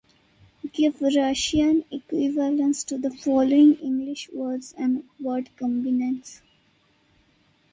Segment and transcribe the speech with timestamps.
[0.73, 6.41] Give Russian equivalents to the following English words and word combinations.